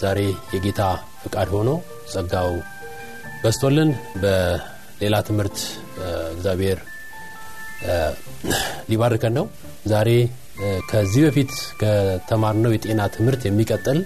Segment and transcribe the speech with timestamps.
[0.00, 0.18] ዛሬ
[0.54, 0.82] የጌታ
[1.22, 1.70] ፍቃድ ሆኖ
[2.12, 2.52] ጸጋው
[3.42, 3.90] በስቶልን
[4.22, 5.58] በሌላ ትምህርት
[6.34, 6.78] እግዚአብሔር
[8.90, 9.46] ሊባርከን ነው።
[9.86, 10.08] ዛሬ
[10.90, 13.98] ከዚህ በፊት ከተማርነው የጤና ትምህርት የሚቀጥል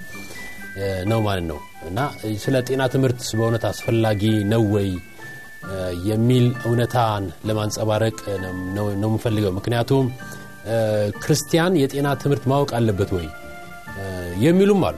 [1.11, 1.59] ነው ማለት ነው።
[1.89, 1.98] እና
[2.45, 4.22] ስለ ጤና ትምህርት በእውነት አስፈላጊ
[4.53, 4.89] ነው ወይ?
[6.09, 8.17] የሚል እውነታን ለማንጸባረቅ
[8.77, 10.06] ነው የምፈልገው። ምክንያቱም
[11.22, 13.27] ክርስቲያን የጤና ትምህርት ማወቅ አለበት ወይ?
[14.45, 14.97] የሚሉም አሉ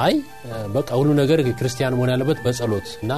[0.00, 0.14] አይ
[0.74, 3.12] በቃ ሁሉ ነገር ክርስቲያን መሆን ያለበት በጸሎት እና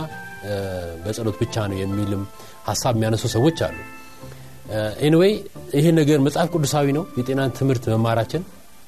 [1.04, 2.22] በጸሎት ብቻ ነው የሚልም
[2.68, 3.76] ሀሳብ የሚያነሱ ሰዎች አሉ።
[5.06, 5.32] anyway
[5.76, 8.42] ይህ ነገር መጽሐፍ ቅዱሳዊ ነው የጤናን ትምህርት መማራችን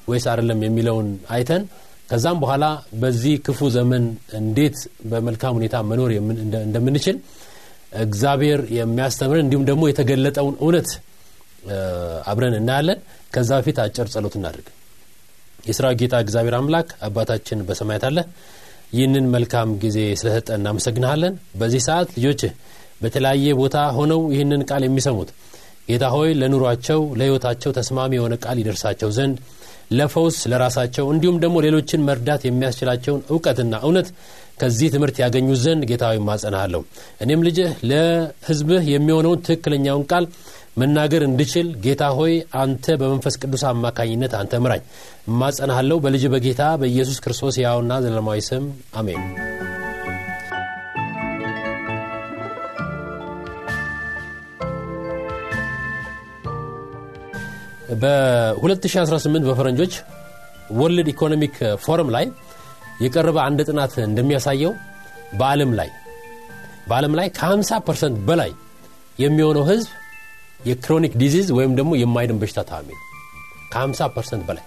[0.07, 1.63] ወይስ አይደለም የሚለውን አይተን
[2.09, 2.65] ከዛም በኋላ
[3.01, 4.03] በዚህ ክፉ ዘመን
[4.39, 4.77] እንዴት
[5.11, 6.11] በመልካም ሁኔታ መኖር
[6.65, 7.17] እንደምንችል
[8.01, 10.89] እግዚአብሔር የሚያስተምርን እንዲሁም ደግሞ የተገለጠውን እውነት
[12.31, 12.99] አብረን እናያለን።
[13.33, 14.67] ከዛ በፊት አጭር ጸሎት እናድርግ
[15.65, 18.17] የስራ ጌታ እግዚአብሔር አምላክ አባታችን በሰማያት አለ።
[18.93, 22.51] ይህንን መልካም ጊዜ ስለሰጠ እናመሰግንሃለን። በዚህ ሰዓት ልጆችህ
[23.01, 25.29] በተለያየ ቦታ ሆነው ይህንን ቃል የሚሰሙት
[25.87, 29.37] ጌታ ሆይ ለኑሯቸው ለህይወታቸው ተስማሚ የሆነ ቃል ይደርሳቸው ዘንድ
[29.91, 34.07] ለፈውስ ለራሳቸው እንዲሁም ደግሞ ሌሎችን መርዳት የሚያስችላቸውን እውቀትና እውነት
[34.61, 36.81] ከዚህ ትምህርት ያገኙ ዘንድ ጌታዊ ማጸናሃለሁ
[37.23, 40.25] እኔም ልጅህ ለህዝብህ የሚሆነውን ትክክለኛውን ቃል
[40.77, 44.83] መናገር እንድችል ጌታ ሆይ አንተ በመንፈስ ቅዱስ አማካኝነት አንተ ምራኝ።
[45.29, 48.65] እማጸናሃለሁ በልጅ በጌታ በኢየሱስ ክርስቶስ ያውና ዘለማዊ ስም
[48.95, 49.23] አሜን።
[58.01, 59.93] በ2018 በፈረንጆች
[60.73, 61.55] World Economic
[61.85, 62.25] Forum ላይ
[63.03, 64.73] የቀረበ አንድ ጥናት እንደሚያሳየው
[65.39, 65.89] በዓለም ላይ
[66.87, 68.51] በዓለም ላይ ከ50 percent በላይ
[69.19, 69.89] የሚሆነው ህዝብ
[70.65, 73.03] የ chronic disease ወይም ደግሞ የማይድን በሽታ ታማሚ ነው።
[73.73, 74.65] ከ50 percent በላይ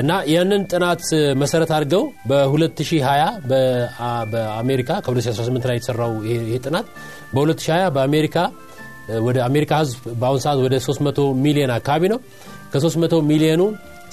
[0.00, 1.02] እና ያንን ጥናት
[1.36, 3.48] መሰረት አድርገው በ2020
[4.32, 6.86] በአሜሪካ ከ2018 ላይ የተሰራው ይሄ ጥናት
[7.34, 8.36] በ2020 በአሜሪካ
[9.26, 12.18] ወደ አሜሪካ ህዝብ በአሁኑ ሰዓት ወደ 300 ሚሊዮን አካባቢ ነው።
[12.72, 13.62] ከ300 ሚሊዮኑ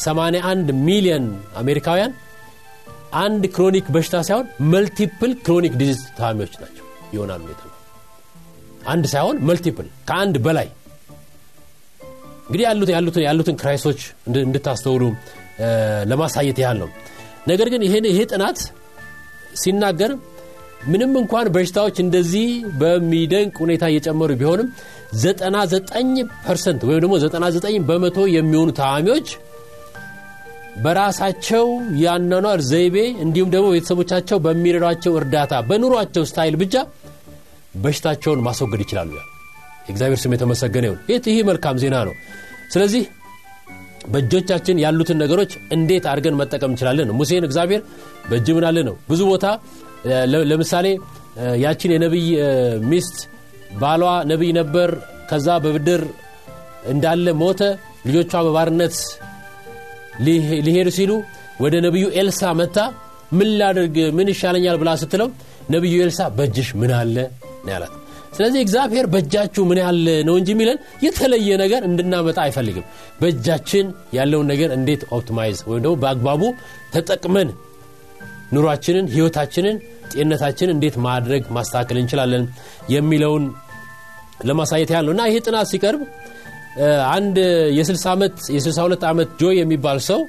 [0.05, 2.13] 81 ሚሊዮን አሜሪካውያን
[3.19, 7.78] አንድ chronic በሽታ ሳይሆን multiple chronic disease ታማሚዎች ናቸው። ይሆናሉ የተባሉ
[8.89, 10.67] አንድ ሳይሆን multiple ከአንድ በላይ።
[12.45, 12.63] እንግዲህ
[12.97, 13.99] ያሉትን ያሉትን crisis ኦች
[14.41, 15.03] እንድታስተውሉ
[16.11, 16.89] ለማሳየት ያህል ነው።
[17.47, 18.59] ነገር ግን ይሄ ጥናት
[19.55, 20.11] ሲናገር
[20.85, 22.49] ምንም እንኳን በሽታዎች እንደዚህ
[22.81, 24.67] በሚደንቅ ሁኔታ እየጨመሩ ቢሆንም
[25.17, 29.29] 99 percent ወይም ደግሞ 99 በመቶ የሚሆኑ ታማሚዎች
[30.83, 31.65] በራሳቸው
[32.01, 36.75] የአኗኗር ዘይቤ እንዲሁም ደግሞ ቤተሰቦቻቸው በሚረዷቸው እርዳታ በኑሯቸው style ብቻ
[37.83, 39.27] በሽታቸውን ማስወገድ ይችላሉ ይላል
[39.87, 42.13] የእግዚአብሔር ስም የተመሰገነ ይሁን። ይህ መልካም ዜና ነው?
[42.73, 43.03] ስለዚህ
[44.13, 47.81] በእጆቻችን ያሉትን ነገሮች እንዴት አድርገን መጠቀም እንችላለን ሙሴን እግዚአብሔር
[48.29, 48.95] በእጅህ ምን አለ ነው?
[49.09, 49.45] ብዙ ቦታ
[50.51, 50.87] ለምሳሌ
[51.63, 52.27] ያችን የነቢይ
[52.91, 53.17] ሚስት
[53.81, 54.89] ባሏ ነቢይ ነበር።
[55.29, 56.03] ከዛ በብድር
[56.91, 57.61] እንዳለ ሞተ።
[58.07, 58.95] ልጆቿ በባርነት
[60.65, 61.11] ሊሄዱ ሲሉ
[61.63, 62.77] ወደ ነቢዩ ኤልሳ መጣች
[63.37, 63.97] ምን ላድርግ?
[64.17, 65.29] ምን ይሻለኛል ብላ ስትለው
[65.73, 67.15] ነቢዩ ኤልሳ በእጅሽ ምን አለ
[67.59, 67.93] ነው ያላት።
[68.35, 69.97] ስለዚህ እግዚአብሔር በእጃችሁ ምን አለ
[70.27, 72.85] ነው እንጂ የሚለን የተለየ ነገር እንድናመጣ አይፈልግም።
[73.21, 73.85] በእጃችን
[74.17, 76.41] ያለውን ነገር እንዴት optimize ወይም ደግሞ በአግባቡ
[76.95, 77.49] ተጠቅመን
[78.53, 79.75] ኑሯችንን ህይወታችንን
[80.13, 82.45] ጤንነታችንን እንዴት ማድረግ ማስተካከል እንችላለን
[82.93, 83.43] የሚለውን
[84.45, 86.01] ለማሳየት ነው። እና ይሄ ጥናት ሲቀርብ
[87.13, 87.37] አንድ
[87.77, 90.19] የ62 ዓመት ጆይ የሚባል ሰው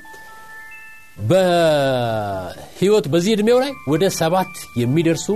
[1.31, 5.27] በህይወት በዚህ ዕድሜው ላይ ወደ ሰባት የሚደርሱ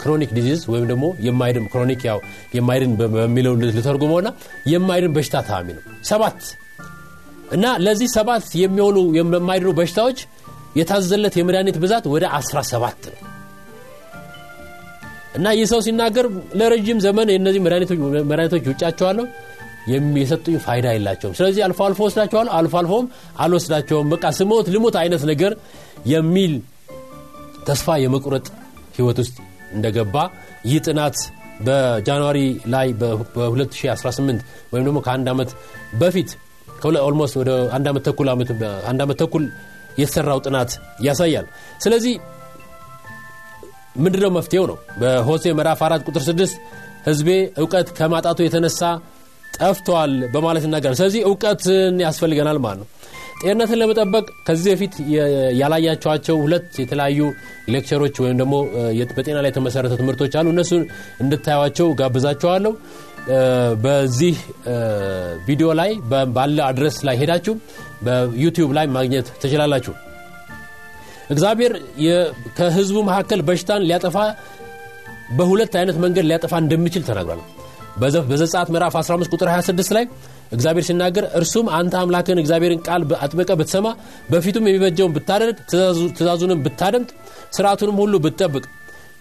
[0.00, 2.18] chronic disease ወይም ደግሞ የማይድን chronic ያው
[2.56, 4.30] የማይድን በሚለው ልተርጉመውና
[4.72, 6.40] የማይድን በሽታ ታማሚ ነው። ሰባት
[7.52, 10.18] እና ለዚህ ሰባት የሚሆኑ የማይድኑ በሽታዎች
[10.78, 13.20] የታዘለት የመድኃኒት ብዛት ወደ 17 ነው።
[15.34, 16.26] እና ይህ ሰው ሲናገር
[16.60, 17.60] ለረዥም ዘመን የእነዚህ
[18.24, 19.24] መድኃኒቶች ውጫቸዋለሁ
[20.20, 23.06] የሰጡኝ ፋይዳ የላቸውም። ስለዚህ አልፎ አልፎ ወስዳቸዋለሁ አልፎ አልፎም
[23.38, 25.52] አልወስዳቸውም። በቃ ስሞት ልሞት አይነት ነገር
[26.06, 26.52] የሚል
[27.66, 28.46] ተስፋ የመቁረጥ
[28.96, 29.36] ህይወት ውስጥ
[29.72, 30.16] እንደገባ
[30.64, 31.16] ይህ ጥናት
[31.66, 32.38] በጃንዋሪ
[32.74, 34.42] ላይ በ2018
[34.72, 35.50] ወይም ደግሞ ከአንድ ዓመት
[36.00, 36.30] በፊት
[37.02, 37.86] almost ወደ አንድ
[39.02, 39.44] ዓመት ተኩል
[39.98, 40.70] የተሰራው ጥናት
[41.02, 41.46] ያሳያል።
[41.84, 42.14] ስለዚህ
[43.96, 44.76] ምንድነው መፍትሄው ነው?
[45.00, 46.52] በሆሴ ምዕራፍ 4 ቁጥር 6
[47.08, 47.28] ህዝቤ
[47.60, 48.80] እውቀት ከማጣቱ የተነሳ
[49.60, 52.88] ጠፍተዋል በማለት ይናገራል። ስለዚህ እውቀትን ያስፈልገናል ማለት ነው።
[53.42, 54.94] ጤንነትን ለመጠበቅ ከዚህ በፊት
[55.60, 57.20] ያየናቸው ሁለት የተለያዩ
[57.68, 58.54] lecture ኦች ወይም ደግሞ
[59.12, 60.82] በጤና ላይ የተመሰረተ ትምህርቶች አሉ። እነሱን
[61.20, 62.72] እንድታዩቸው ጋብዛቸዋለሁ
[63.84, 64.36] በዚህ
[65.46, 65.90] ቪዲዮ ላይ
[66.36, 67.54] ባለ አድረስ ላይ ሄዳችሁ
[68.02, 69.94] በዩቲዩብ ላይ ማግኘት ትችላላችሁ።
[71.30, 71.72] እግዚአብሔር
[72.58, 74.16] ከህዝቡ መካከል በሽታን ሊያጠፋ
[75.38, 77.40] በሁለት አይነት መንገድ ሊያጠፋ እንደሚችል ተናግሯል
[78.00, 80.04] በዘጻት ምዕራፍ 15 ቁጥር 26 ላይ
[80.52, 83.86] እግዚአብሔር ሲናገር እርሱም አንተ አምላክን እግዚአብሔርን ቃል አጥበቀ ብትሰማ
[84.30, 85.56] በፊቱም የሚበጀውን ብታደርግ
[86.12, 87.10] ትእዛዙንም ብታደምጥ
[87.56, 88.64] ስርዓቱንም ሁሉ ብትጠብቅ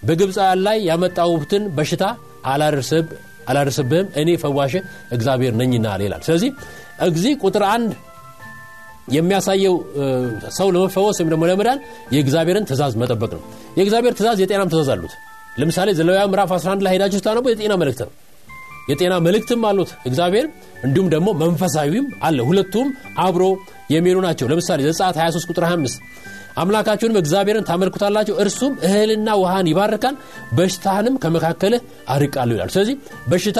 [0.03, 2.03] በግብፃውያን ላይ ያመጣሁትን በሽታ
[3.47, 4.73] አላደርስብህም እኔ ፈዋሽ
[5.15, 6.49] እግዚአብሔር ነኝና ይላል። ስለዚህ
[7.07, 7.91] እዚህ ቁጥር አንድ
[9.15, 9.75] የሚያሳየው
[10.57, 11.79] ሰው ለመፈወስ ወይም ደግሞ ለመዳን
[12.15, 13.43] የእግዚአብሔርን ትእዛዝ መጠበቅ ነው።
[13.77, 15.13] የእግዚአብሔር ትእዛዝ የጤናም ትእዛዝ አሉት።
[15.59, 18.11] ለምሳሌ ዘሌዋውያን ምዕራፍ 11 ላይ ሄዳችሁ ስታነቡ የጤና መልእክት ነው
[18.87, 20.45] የጤና መልእክትም አሉት። እግዚአብሔር
[20.83, 22.87] እንዲሁም ደግሞ መንፈሳዊም አለ። ሁለቱም
[23.19, 23.43] አብሮ
[23.93, 26.01] የሚሄዱ ናቸው። ለምሳሌ ዘጻት 23 ቁጥር 25
[26.57, 30.15] አምላካችሁንም እግዚአብሔርን ታመልኩታላችሁ እርሱም እህልና ውሃን ይባርካል
[30.57, 32.95] በሽታህንም ከመካከልህ አርቃሉ ይላል። ስለዚህ
[33.27, 33.59] በሽታ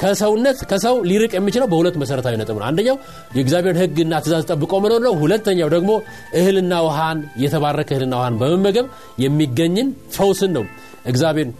[0.00, 2.96] ከሰውነት ከሰው ሊርቅ የሚችለው በሁለት መሰረታዊ ነጥብ ነው። አንደኛው
[3.36, 5.90] የእግዚአብሔርን ህግና ትእዛዝ ጠብቆ መኖር ነው። ሁለተኛው ደግሞ
[6.38, 8.86] እህልና ውሃን የተባረከ እህልና ውሃን በመመገብ
[9.24, 10.64] የሚገኝን ፈውስን ነው።
[11.06, 11.50] እግዚአብሔር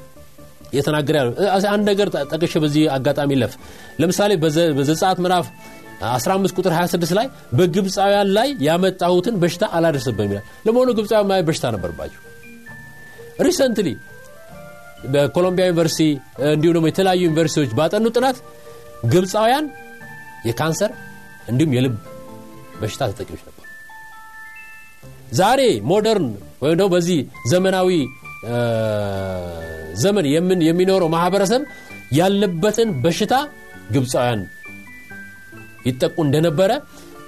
[0.73, 1.35] የተናገረ ያለው።
[1.73, 3.55] አንድ ነገር ጠቅሼ በዚህ አጋጣሚ ልለፍ
[4.01, 4.33] ለምሳሌ
[4.79, 5.47] በዘጸአት ምዕራፍ
[6.11, 7.27] 15 ቁጥር 26 ላይ
[7.59, 12.21] በግብፃውያን ላይ ያመጣሁትን በሽታ አላደርስብም ይላል። ለመሆኑ ግብፃውያን ምን በሽታ ነበረባቸው
[13.47, 13.89] recently
[15.13, 16.09] በኮሎምቢያ ዩኒቨርሲቲ
[16.51, 18.37] እንዲሁም ደግሞ የተለያዩ ዩኒቨርሲቲዎች ባጠኑ ጥናት
[19.13, 19.67] ግብፃውያን
[20.49, 20.93] የካንሰር
[21.51, 21.95] እንዲሁም የልብ
[22.81, 23.59] በሽታ ተጠቂዎች ነበሩ።
[25.33, 25.61] ዛሬ
[25.91, 26.29] ሞደርን
[26.63, 27.19] ወይም ደግሞ በዚህ
[27.53, 27.89] ዘመናዊ
[30.01, 30.27] ዘመን
[30.69, 31.63] የሚኖረው ማህበረሰብ
[32.13, 33.35] ያለበትን በሽታ
[33.95, 34.43] ግብፃውያን
[35.87, 36.73] ይጠቁ እንደነበረ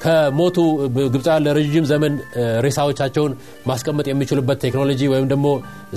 [0.02, 0.56] ከሞቱ
[1.14, 2.14] ግብፃውያን ለረዥም ዘመን
[2.64, 3.32] ሬሳዎቻቸውን
[3.66, 5.46] ማስቀመጥ የሚችሉበት ቴክኖሎጂ ወይም ደግሞ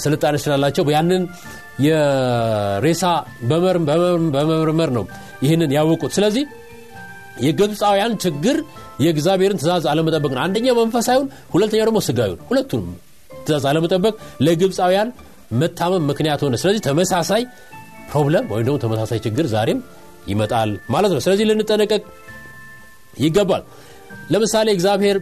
[0.06, 1.24] ስልጣኔ ስላላቸው ያንን
[1.88, 3.04] የሬሳ
[4.32, 5.06] በመመርመር ነው
[5.44, 6.46] ይህንን ያወቁት። ስለዚህ
[7.46, 8.58] የግብፃውያን ችግር
[9.00, 12.88] የእግዚአብሔርን ትእዛዝ አለመጠበቅ ነው። አንደኛው መንፈሳዊውን ሁለተኛው ደግሞ ስጋዊውን ሁለቱንም
[13.42, 15.10] ትእዛዝ አለመጠበቅ ለግብፃውያን
[15.52, 17.44] መታመም ምክንያት ሆነ። ስለዚህ ተመሳሳይ
[18.12, 19.80] ፕሮብለም ወይም ደግሞ ተመሳሳይ ችግር ዛሬም
[20.28, 22.02] ይመጣል ማለት ነው። ስለዚህ ልንጠነቀቅ
[23.20, 23.64] ይገባል።
[24.32, 25.18] ለምሳሌ እግዚአብሔር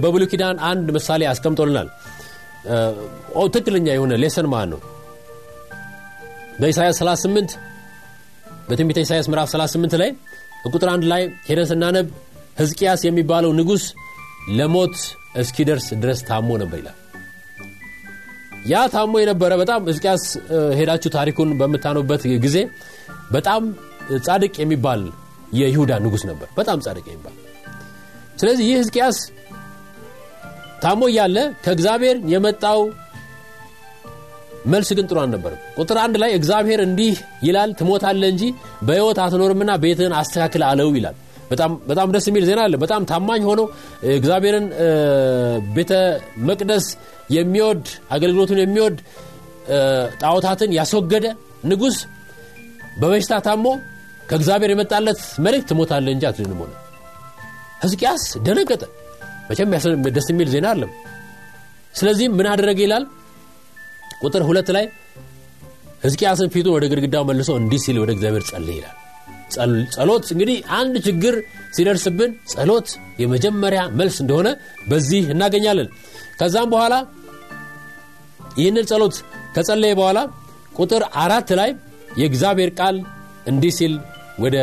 [0.00, 1.88] በብሉ ኪዳን አንድ ምሳሌ አስቀምጦልናል።
[3.46, 4.80] ትክክለኛ የሆነ ሌሰን ማለት ነው?
[6.60, 7.52] በኢሳያስ 38
[8.68, 10.10] በትንቢተ ኢሳያስ ምዕራፍ 38 ላይ
[10.68, 12.06] ቁጥር አንድ ላይ ሄደን ስናነብ
[12.58, 13.84] ህዝቅያስ የሚባለው ንጉሥ
[14.50, 14.96] ለሞት
[15.36, 16.96] እስኪደርስ ድረስ ታሞ ነበር ይላል
[18.66, 20.22] ያ ታሞ የነበረ በጣም ህዝቅያስ
[20.78, 22.56] ሄዳችሁ ታሪኩን በምታኑበት ጊዜ
[23.32, 23.62] በጣም
[24.26, 25.00] ጻድቅ የሚባል
[25.58, 27.34] የይሁዳ ንጉሥ ነበር። በጣም ጻድቅ የሚባል።
[28.40, 29.18] ስለዚህ ይህ ህዝቅያስ
[30.82, 32.80] ታሞ እያለ ከእግዚአብሔር የመጣው
[34.66, 37.14] መልስ ግን ጥሩ አልነበርም ቁጥር አንድ ላይ እግዚአብሔር እንዲህ
[37.46, 38.42] ይላል ትሞታለ እንጂ
[38.86, 41.16] በህይወት አትኖርምና ቤትህን አስተካክል አለው ይላል
[41.88, 43.60] በጣም ደስ የሚል ዜና አለ። በጣም ታማኝ ሆኖ
[44.16, 44.66] እግዚአብሔርን
[45.76, 45.92] ቤተ
[46.48, 46.86] መቅደስ
[47.36, 48.96] የሚወድ አገልግሎቱን የሚወድ
[50.22, 51.26] ጣዖታትን ያስወገደ
[51.70, 51.96] ንጉሥ
[53.00, 53.64] በበሽታ ታሞ
[54.28, 56.72] ከእግዚአብሔር የመጣለት መልእክት ትሞታለ እንጂ አትድንም ሆነ።
[57.82, 58.82] ህዝቅያስ ደነገጠ።
[59.48, 59.72] መቼም
[60.16, 60.92] ደስ የሚል ዜና አለም
[61.94, 63.04] ስለዚህም ምን አደረገ ይላል?
[64.22, 64.86] ቁጥር ሁለት ላይ
[66.04, 68.96] ህዝቅያስን ፊቱን ወደ ግድግዳው መልሶ እንዲህ ሲል ወደ እግዚአብሔር ጸልይ ይላል
[69.94, 71.34] ጸሎት እንግዲህ አንድ ችግር
[71.76, 72.88] ሲደርስብን ጸሎት
[73.22, 74.48] የመጀመሪያ መልስ እንደሆነ
[74.88, 75.88] በዚህ እናገኛለን።
[76.40, 76.94] ከዛም በኋላ
[78.58, 79.16] ይህንን ጸሎት
[79.56, 80.18] ከጸለየ በኋላ
[80.78, 81.70] ቁጥር አራት ላይ
[82.20, 82.96] የእግዚአብሔር ቃል
[83.46, 83.94] እንዲህ ሲል
[84.38, 84.56] ወደ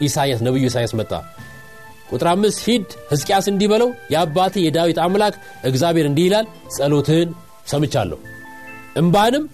[0.00, 1.12] ኢሳያስ ነቢዩ ኢሳያስ መጣ።
[2.10, 5.34] ቁጥር አምስት ሂድ ህዝቅያስ እንዲህ በለው የአባት የዳዊት አምላክ
[5.64, 6.46] እግዚአብሔር እንዲህ ይላል
[6.76, 7.30] ጸሎትህን
[7.66, 8.18] ሰምቻለሁ።
[8.96, 9.44] እምባንም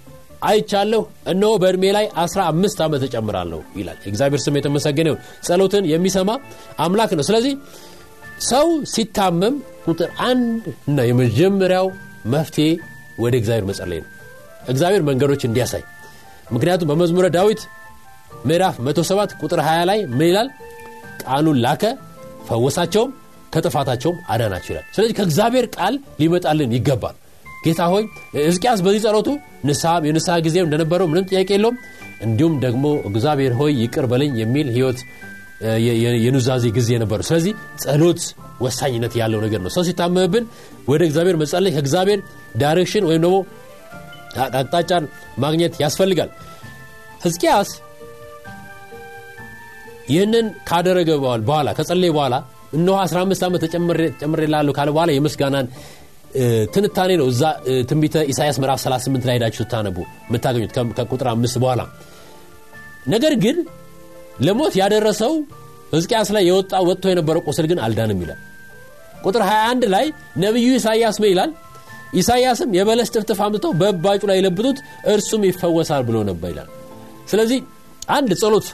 [0.46, 1.00] አይቻለሁ።
[1.32, 5.08] እነሆ በእድሜ ላይ አስራ አምስት ዓመት እጨምራለሁ ይላል። እግዚአብሔር ስም የተመሰገነ
[5.46, 6.30] ጸሎትን የሚሰማ
[6.78, 7.54] አምላክ ነው። ስለዚህ
[8.50, 9.54] ሰው ሲታመም
[9.86, 11.86] ቁጥር አንድ እና የመጀመሪያው
[12.32, 12.68] መፍትሄ
[13.18, 14.10] ወደ እግዚአብሔር መጸለይ ነው።
[14.68, 15.82] እግዚአብሔር መንገዶች እንዲያሳይ።
[16.52, 17.60] ምክንያቱም በመዝሙረ ዳዊት
[18.46, 20.48] ምዕራፍ 107 ቁጥር 20 ላይ ምን ይላል?
[21.24, 21.82] ቃሉን ላከ
[22.48, 23.10] ፈወሳቸውም
[23.54, 27.16] ከጥፋታቸውም አዳናቸው ይላል። ስለዚህ ከእግዚአብሔር ቃል ሊመጣልን ይገባል
[27.66, 28.04] ጌታ ሆይ
[28.40, 29.28] ሕዝቅያስ በዚህ ጸሎቱ
[30.06, 31.78] የንስሐ ጊዜ እንደነበረው ምንም ጥያቄ የለውም።
[32.26, 35.00] እንዲሁም ደግሞ እግዚአብሔር ሆይ ይቅር በለኝ የሚል ህይወት
[36.24, 38.22] የኑዛዜ ጊዜ ነበሩ ስለዚህ ጸሎት
[38.64, 40.44] ወሳኝነት ያለው ነገር ነው። ሰው ሲታመምብን
[40.90, 42.20] ወደ እግዚአብሔር መጸለይ ከእግዚአብሔር
[42.56, 43.36] direction ወይም ደግሞ
[44.50, 45.04] አቅጣጫን
[45.38, 46.30] ማግኘት ያስፈልጋል።
[47.22, 47.68] ህዝቅያስ
[50.08, 51.10] ይህንን ካደረገ
[51.46, 52.34] በኋላ ከጸለየ በኋላ
[52.72, 55.66] እነሆ 15 ዓመት ተጨምሬልሃለሁ ካለ በኋላ የምስጋናን
[56.74, 57.42] ትንታኔ ነው። እዛ
[57.88, 59.96] ትንቢተ ኢሳያስ ምዕራፍ 38 ላይ ሄዳችሁ ስታነቡ
[60.28, 61.82] የምታገኙት ከቁጥር አምስት በኋላ።
[63.06, 63.56] ነገር ግን
[64.46, 65.32] ለሞት ያደረሰው
[65.92, 68.40] ሕዝቅያስ ላይ የወጣ ወጥቶ የነበረው ቁስል ግን አልዳንም ይላል።
[69.24, 70.06] ቁጥር 21 ላይ
[70.42, 71.50] ነቢዩ ኢሳያስ ምን ይላል?
[72.14, 74.78] ኢሳያስም የበለስ ጥፍጥፍ አምጥተው በባጩ ላይ የለብጡት
[75.12, 76.68] እርሱም ይፈወሳል ብሎ ነበር ይላል።
[77.30, 77.58] ስለዚህ
[78.16, 78.66] አንድ ጸሎት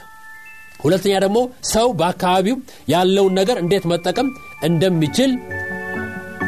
[0.83, 1.37] ሁለተኛ ደግሞ
[1.71, 2.55] ሰው በአካባቢው
[2.93, 4.27] ያለውን ነገር እንዴት መጠቀም
[4.67, 5.31] እንደሚችል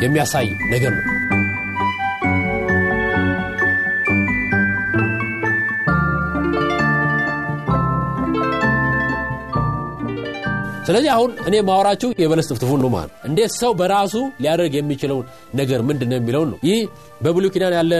[0.03, 1.14] የሚያሳይ ነገር ነው
[10.87, 14.13] ስለዚህ አሁን እኔ ማወራችሁ የበለስ ጥፍጥፉን ነው ማለት እንዴት ሰው በራሱ
[14.43, 15.25] ሊያደርግ የሚችለውን
[15.55, 16.79] ነገር ምንድን ነው የሚለውን ነው። ይህ
[17.21, 17.93] በብሉ ኪዳን ያለ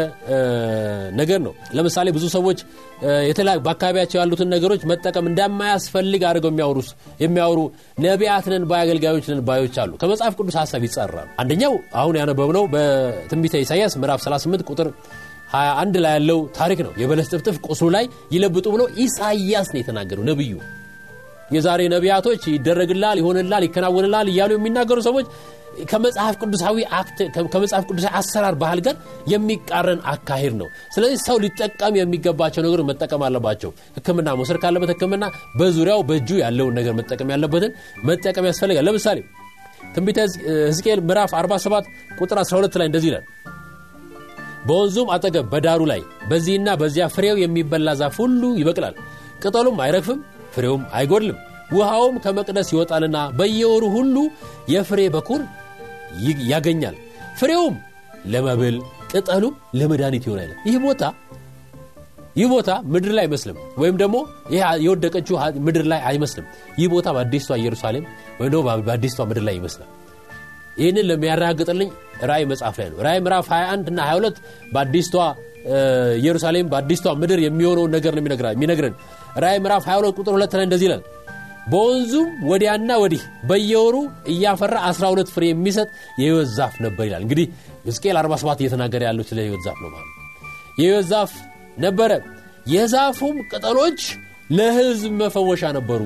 [1.20, 2.60] ነገር ነው። ለምሳሌ ብዙ ሰዎች
[3.65, 6.51] በአካባቢያቸው ያሉትን ነገሮች መጠቀም እንደማያስፈልግ አድርገው
[7.22, 7.60] የሚያወሩ
[8.06, 8.94] ነቢያት ነን ባይ
[9.50, 14.89] ባዮች አሉ። ከመጽሐፍ ቅዱስ ሀሳብ ይጸራሉ አንደኛው አሁን ያነበብነው በትንቢተ ኢሳያስ ምዕራፍ 38 ቁጥር
[15.56, 20.54] 21 ላይ ያለው ታሪክ ነው። የበለስ ጥፍጥፍ ቁስሉ ላይ ይለብጡ ብሎ ኢሳያስ ነው የተናገረው ነብዩ
[21.50, 25.28] የዛሬ ነቢያቶች ይደረግላል ይሆንላል ይከናወንላል እያሉ የሚናገሩ ሰዎች
[25.84, 26.78] ከመጽሐፍ ቅዱሳዊ
[27.54, 28.96] ከመጽሐፍ ቅዱሳዊ አሰራር ባህል ጋር
[29.34, 35.25] የሚቃረን አካሄድ ነው። ስለዚህ ሰው ሊጠቀም የሚገባቸው ነገሮች መጠቀም አለባቸው። ህክምና መውሰድ ካለበት ህክምና
[35.60, 37.74] በዙሪያው በእጁ ያለውን ነገር መጠቀም ያለበትን
[38.10, 39.20] መጠቀም ያስፈልጋል። ለምሳሌ
[39.96, 40.20] ትንቢተ
[40.68, 43.25] ህዝቅኤል ምዕራፍ 47 ቁጥር 12 ላይ እንደዚህ ይላል
[44.68, 46.00] በወንዙም አጠገብ በዳሩ ላይ
[46.30, 48.96] በዚህና በዚያ ፍሬው የሚበላ ዛፍ ሁሉ ይበቅላል
[49.44, 50.20] ቅጠሉም አይረግፍም
[50.56, 51.38] ፍሬውም አይጎድልም
[51.72, 54.16] ውሃውም ከመቅደስ ይወጣልና በየወሩ ሁሉ
[54.70, 55.42] የፍሬ በኩር
[56.52, 56.96] ያገኛል።
[57.40, 57.76] ፍሬውም
[58.26, 58.76] ለመብል
[59.12, 61.04] ቅጠሉም ለመድኃኒት ይሆናል። ይህ ቦታ
[62.36, 64.16] ይህ ቦታ ምድር ላይ አይመስልም። ወይም ደግሞ
[64.54, 65.36] ይህ የወደቀችው
[65.68, 66.46] ምድር ላይ አይመስልም።
[66.80, 68.06] ይህ ቦታ በአዲስቷ ኢየሩሳሌም
[68.40, 69.90] ወይም ደግሞ በአዲስቷ ምድር ላይ ይመስላል።
[70.78, 71.90] ይህንን ለሚያረጋግጥልኝ
[72.30, 74.42] ራእይ መጽሐፍ ላይ ነው። ራእይ ምዕራፍ 21 እና 22
[74.74, 75.16] በአዲስቷ
[76.18, 78.22] ኢየሩሳሌም በአዲስቷ ምድር የሚሆነውን ነገር ነው
[78.56, 78.96] የሚነግረን
[79.36, 81.04] ራእይ ምዕራፍ 22 ቁጥር 2 ላይ እንደዚህ ይላል።
[81.72, 83.96] በወንዙም ወዲያና ወዲህ በየወሩ
[84.32, 85.88] እያፈራ 12 ፍሬ የሚሰጥ
[86.20, 87.48] የህይወት ዛፍ ነበር ይላል። እንግዲህ
[87.88, 90.12] ሕዝቅኤል 47 እየተናገረ ያለው ስለ ህይወት ዛፍ ነው ማለት
[90.80, 91.32] የህይወት ዛፍ
[91.77, 92.12] ነበረ።
[92.74, 94.00] የዛፉም ቅጠሎች
[94.51, 96.01] ለህዝብ መፈወሻ ነበሩ።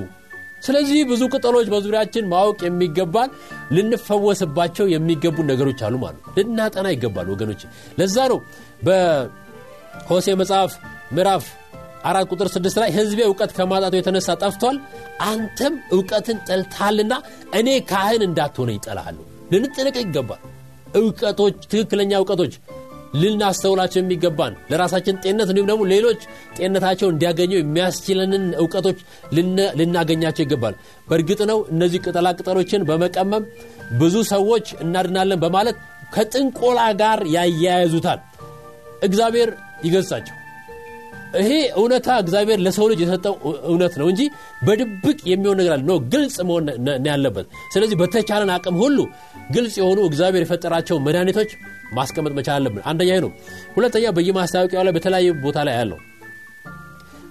[0.64, 3.30] ስለዚህ ብዙ ቅጠሎች በዙሪያችን ማወቅ የሚገባል
[3.76, 7.62] ልንፈወስባቸው የሚገቡ ነገሮች አሉ ማለት ልናጠና ይገባል ወገኖች።
[8.00, 8.40] ለዛ ነው
[8.88, 10.74] በሆሴ መጽሐፍ
[11.16, 11.46] ምዕራፍ
[12.04, 14.78] አራት ቁጥር ስድስት ላይ ህዝቤ እውቀት ከማጣቱ የተነሳ ጠፍቷል
[15.28, 17.14] አንተም እውቀትን ጠልታልና
[17.60, 19.18] እኔ ካህን እንዳትሆነ ይጠላሃሉ
[19.54, 20.42] ልንጠነቀ ይገባል።
[20.96, 22.54] እውቀቶች ትክክለኛ እውቀቶች
[23.14, 26.20] ልናስተውላቸው የሚገባን ለራሳችን ጤንነት እንዲሁም ደግሞ ሌሎች
[26.58, 29.00] ጤንነታቸው እንዲያገኙ የሚያስችለንን እውቀቶች
[29.80, 30.76] ልናገኛቸው ይገባል።
[31.08, 33.46] በእርግጥ ነው እነዚህ ቅጠላ ቅጠሎችን በመቀመም
[34.02, 35.78] ብዙ ሰዎች እናድናለን በማለት
[36.16, 38.20] ከጥንቆላ ጋር ያያያዙታል።
[39.04, 39.50] እግዚአብሔር
[39.86, 40.36] ይገጻቸው
[41.38, 43.34] ይሄ እውነታ እግዚአብሔር ለሰው ልጅ የሰጠው
[43.70, 44.22] እውነት ነው እንጂ
[44.68, 45.82] በድብቅ የሚሆን ነገር አለ
[46.14, 46.66] ግልጽ መሆን
[47.10, 48.98] ያለበት። ስለዚህ በተቻለን አቅም ሁሉ
[49.52, 51.52] ግልጽ የሆኑ እግዚአብሔር የፈጠራቸው መድኃኒቶች
[51.94, 53.32] ማስቀመጥ መቻል አለብን። አንደኛ ነው።
[53.76, 56.00] ሁለተኛ በየማስታወቂያው ላይ በተለያዩ ቦታ ላይ ያለው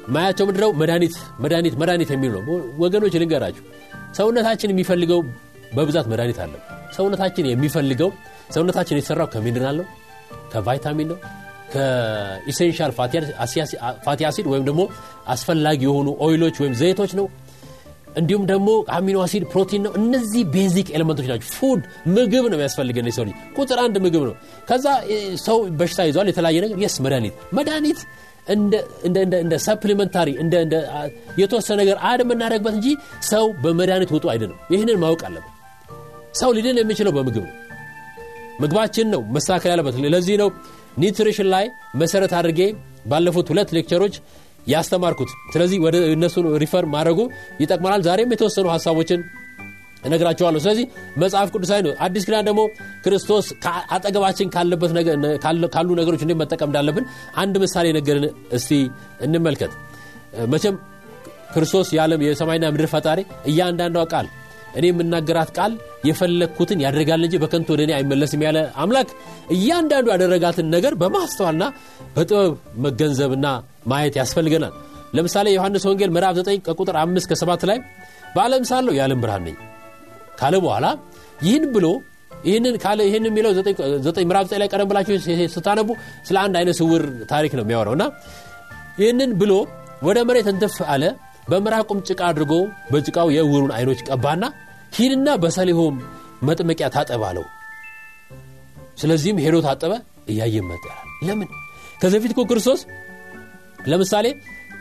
[0.08, 2.42] ማያቸው ምድረው መድኃኒት መድኃኒት መድኃኒት የሚል ነው።
[2.82, 3.64] ወገኖች ልንገራችሁ።
[4.16, 5.20] ሰውነታችን የሚፈልገው
[5.74, 6.54] በብዛት መድኃኒት አለ።
[6.96, 8.10] ሰውነታችን የሚፈልገው
[8.54, 9.86] ሰውነታችን የተሰራው ከሚኒራል ነው?
[10.52, 11.18] ከቫይታሚን ነው
[11.72, 12.92] ከ essential
[14.06, 14.82] fatty acid ወይም ደግሞ
[15.34, 17.26] አስፈላጊ የሆኑ oil ኦች ወይም ዘይቶች ነው።
[18.18, 23.10] እንዲሁም ደግሞ amino acid ፕሮቲን ነው። እነዚህ basic element ኦች ናቸው። food ምግብ ነው የሚያስፈልገን
[23.16, 24.34] ሰው ልጅ። ቁጥር አንድ ምግብ ነው።
[24.68, 24.86] ከዛ
[25.44, 28.00] ሰው በሽታ ይዟል የተለያየ ነገር። yes መድኃኒት። መድኃኒት
[29.38, 30.28] እንደ supplementary
[31.38, 32.88] የተወሰነ ነገር add የምናደረግበት እንጂ
[33.28, 35.54] ሰው በመድኃኒት ውጤት አይደለም። ይህንን ማወቅ አለብን።
[36.34, 37.54] ሰው ሊድን የሚችለው በምግብ ነው
[38.58, 40.48] ምግባችን ነው መስተካከል ያለበት። ለዚህ ነው
[40.98, 42.60] nutrition ላይ መሰረት አድርጌ
[43.06, 44.14] ባለፉት ሁለት lecture ኦች
[44.68, 47.20] ያስተማርኩት። ስለዚህ ወደ እነሱን refer ማድረጉ
[47.60, 49.20] ይጠቅመናል። ዛሬም የተወሰኑ ሀሳቦችን
[50.04, 50.84] እነግራቸዋለሁ ስለዚህ
[51.16, 52.60] መጽሐፍ ቅዱሳዊ ነው። አዲስ ኪዳን ደግሞ
[53.04, 53.46] ክርስቶስ
[53.94, 54.48] አጠገባችን
[55.74, 58.70] ካሉ ነገሮች እንዴት መጠቀም እንዳለብን አንድ ምሳሌ ነገርን እስቲ
[59.26, 59.72] እንመልከት።
[60.52, 60.76] መቼም
[61.54, 64.26] ክርስቶስ የዓለም የሰማይና ምድር ፈጣሪ እያንዳንዷ ቃል
[64.74, 65.72] እኔ የምናገራት ቃል
[66.08, 69.08] የፈለግኩትን ያደርጋል እንጂ በከንቱ ወደ እኔ አይመለስም ያለ አምላክ
[69.56, 71.64] እያንዳንዱ ያደረጋትን ነገር በማስተዋልና
[72.16, 72.52] በጥበብ
[72.86, 73.46] መገንዘብና
[73.92, 74.74] ማየት ያስፈልገናል።
[75.14, 77.78] ለምሳሌ ዮሐንስ ወንጌል ምዕራፍ 9 ከቁጥር 5 ከ7 ላይ
[78.34, 79.56] በዓለም ሳለሁ የዓለም ብርሃን ነኝ
[80.40, 80.86] ካለ በኋላ
[81.46, 81.86] ይህን ብሎ
[82.44, 83.52] ይህንን ካለ ይህን የሚለው
[84.24, 85.16] ምዕራፍ ዘጠኝ ላይ ቀደም ብላችሁ
[85.54, 85.88] ስታነቡ
[86.28, 88.04] ስለ አንድ አይነ ስውር ታሪክ ነው የሚያወራው እና
[88.98, 89.52] ይህንን ብሎ
[90.02, 91.04] ወደ መሬት እንትፍ አለ
[91.48, 92.52] በምራቁም ጭቃ አድርጎ
[92.92, 94.44] በጭቃው የእውሩን አይኖች ቀባና
[94.96, 95.96] ሂድና በሰሊሆም
[96.42, 97.44] መጥመቂያ ታጠብ አለው።
[98.98, 99.92] ስለዚህም ሄዶ ታጠበ
[100.28, 100.84] እያየ መጠ
[101.26, 101.48] ለምን?
[102.00, 102.80] ከዚህ በፊት ክርስቶስ
[103.88, 104.26] ለምሳሌ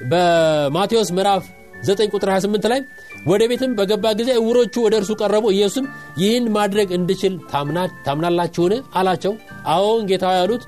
[0.09, 1.43] በማቴዎስ ምዕራፍ
[1.85, 2.79] 9 ቁጥር 28 ላይ
[3.27, 5.85] ወደ ቤትም በገባ ጊዜ እውሮቹ ወደ እርሱ ቀረቡ። ኢየሱስም
[6.21, 7.33] ይህን ማድረግ እንድችል
[8.05, 8.73] ታምናላችሁን?
[8.99, 9.33] አላቸው።
[9.73, 10.63] አዎን ጌታ ያሉት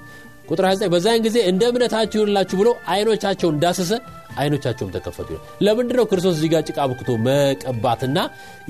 [0.50, 3.92] ቁጥር 29 በዛን ጊዜ እንደ እምነታችሁ ይሁንላችሁ ብሎ አይኖቻቸውን እንዳሰሰ
[4.40, 8.18] አይኖቻቸውም ተከፈቱ። ይላል ለምንድ ክርስቶስ እዚህ ጋር ጭቃ ብክቶ መቀባትና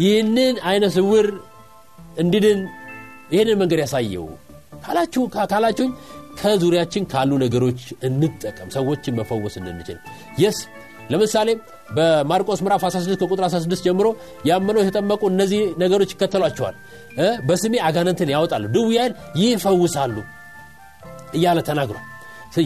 [0.04, 1.28] ይህንን አይነ ስውር
[2.20, 2.60] እንድድን
[3.34, 4.28] ይህንን መንገድ ያሳየው?
[5.46, 5.92] ካላችሁኝ
[6.40, 9.98] ከዙሪያችን ካሉ ነገሮች እንጠቀም ሰዎችን መፈወስ እንድንችል።
[10.40, 10.60] yes
[11.10, 11.50] ለምሳሌ
[11.96, 14.08] በማርቆስ ምዕራፍ 16 ከቁጥር 16 ጀምሮ
[14.46, 16.76] ያመነው የተጠመቁ እነዚህ ነገሮች ይከተሏቸዋል።
[17.48, 20.16] በስሜ አጋንንትን ያወጣሉ ድውያን ይፈውሳሉ
[21.34, 22.06] እያለ ተናግሯል።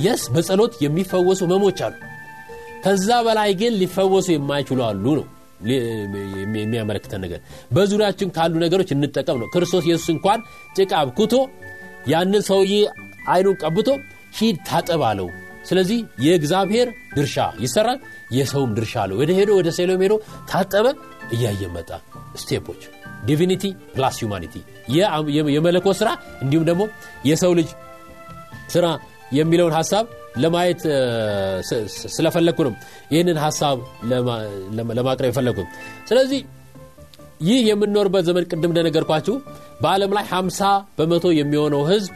[0.05, 1.95] yes በጸሎት የሚፈወሱ ህመሞች አሉ
[2.83, 5.25] ከዛ በላይ ግን ሊፈወሱ የማይችሉ አሉ ነው
[6.55, 7.39] የሚያመለክተን ነገር።
[7.71, 10.39] በዙሪያችን ካሉ ነገሮች እንጠቀም ነው። ክርስቶስ ኢየሱስ እንኳን
[10.77, 11.33] ጭቃ አብኩቶ
[12.11, 12.73] ያንን ሰውዬ
[13.33, 13.89] አይኑን ቀብቶ
[14.37, 15.27] ሂድ ታጠብ አለው።
[15.67, 17.99] ስለዚህ የእግዚአብሔር ድርሻ ይሰራል
[18.37, 20.13] የሰውም ድርሻ አለው። ወደ ሄዶ ወደ ሰሊሆም ሄዶ
[20.51, 20.87] ታጠበ
[21.31, 21.89] እያየ መጣ።
[22.41, 22.81] step ኦች
[23.25, 23.63] divinity
[23.95, 24.55] plus humanity
[25.55, 26.09] የመለኮት ስራ
[26.43, 26.83] እንዲሁም ደግሞ
[27.29, 27.69] የሰው ልጅ
[28.69, 28.85] ስራ
[29.31, 30.05] የሚለውን ሀሳብ
[30.41, 30.81] ለማየት
[32.13, 32.73] ስለፈለግኩ ነው
[33.13, 33.77] ይህንን ሀሳብ
[34.91, 35.59] ለማቅረብ የፈለግኩ
[36.09, 36.41] ስለዚህ
[37.43, 39.35] ይህ የምንኖርበት ዘመን ቅድም እንደነገርኳችሁ
[39.81, 40.67] በዓለም ላይ 50
[40.99, 42.11] በመቶ የሚሆነው ህዝብ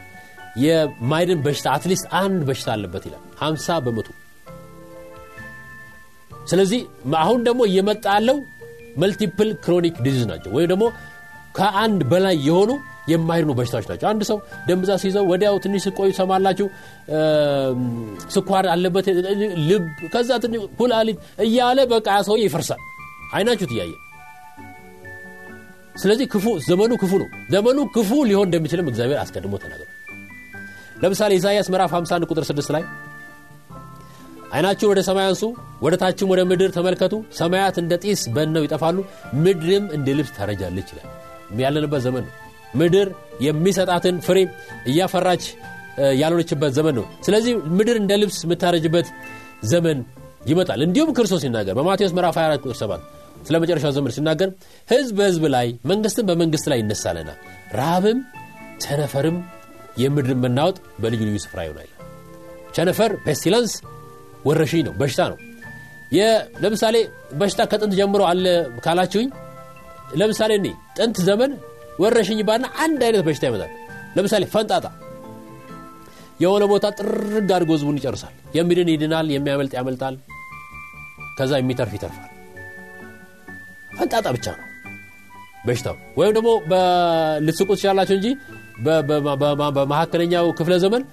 [0.64, 4.08] የማይድን በሽታ at least አንድ በሽታ አለበት ይላል። 50 በመቶ
[6.52, 6.82] ስለዚህ
[7.22, 8.38] አሁን ደግሞ እየመጣ ያለው
[8.98, 10.86] multiple chronic disease ናቸው። ወይም ደግሞ
[11.58, 12.72] ከአንድ በላይ የሆኑ
[13.08, 16.68] የማይድኑ በሽታዎች ናቸው። አንድ ሰው ደም ብዛት ሲይዘው ወዲያው ትንሽ ስቆዩ ሰማላችሁ
[18.36, 19.08] ስኳር አለበት
[19.70, 20.30] ልብ ከዛ
[20.80, 22.82] ኩላሊት እያለ በቃ ሰው ይፈርሳል።
[23.34, 23.94] አይናችሁት እያየ
[25.96, 29.94] ስለዚህ ክፉ ዘመኑ ክፉ ነው። ዘመኑ ክፉ ሊሆን እንደሚችልም እግዚአብሔር አስቀድሞ ተናግሯል።
[31.04, 32.84] ለምሳሌ ኢሳያስ ምዕራፍ 51 ቁጥር 6 ላይ
[34.52, 35.44] አይናችሁን ወደ ሰማይ አንሱ
[35.82, 38.98] ወደ ታችም ወደ ምድር ተመልከቱ። ሰማያት እንደ ጢስ በነው ይጠፋሉ
[39.46, 41.10] ምድርም እንደ ልብስ ታረጃለች ይላል።
[41.62, 42.34] ያለንበት ዘመን ነው
[42.80, 43.08] ምድር
[43.46, 44.38] የሚሰጣትን ፍሬ
[44.92, 45.44] እያፈራች
[46.22, 49.08] ያልሆነችበት ዘመን ነው። ስለዚህ ምድር እንደ ልብስ የምታረጅበት
[49.72, 50.00] ዘመን
[50.48, 53.06] ይመጣል። እንዲሁም ክርስቶስ ሲናገር በማቴዎስ ምዕራፍ 24 ቁጥር 7
[53.48, 54.50] ስለ መጨረሻው ዘመን ሲናገር
[54.88, 57.30] ህዝብ በህዝብ ላይ መንግስትም በመንግስት ላይ ይነሳለና
[57.78, 58.20] ረሃብም
[58.84, 59.38] ቸነፈርም
[59.98, 61.90] የምድርን መናወጥ በልዩ ልዩ ስፍራ ይሆናል።
[62.76, 63.74] ቸነፈር pestilence
[64.48, 65.38] ወረሽኝ ነው በሽታ ነው።
[66.64, 66.96] ለምሳሌ
[67.40, 68.46] በሽታ ከጥንት ጀምሮ አለ
[68.86, 69.30] ካላችሁኝ
[70.20, 71.52] ለምሳሌ እኔ ጥንት ዘመን
[71.98, 73.72] ወረሽኝ ባና አንድ አይነት በሽታ ይመጣል።
[74.18, 74.86] ለምሳሌ ፈንጣጣ።
[76.40, 80.16] የሆነ ቦታ ጥርግ አድርጎ ህዝቡን ይጨርሳል። የሚድን ይድናል የሚያመልጥ ያመልጣል።
[81.38, 82.32] ከዛ የሚተርፍ ይተርፋል።
[83.98, 84.64] ፈንጣጣ ብቻ ነው
[85.68, 86.50] በሽታው። ወይም ደግሞ
[87.46, 88.28] ልትስቁ ትችላላችሁ እንጂ
[89.76, 91.04] በመካከለኛው ክፍለ ዘመን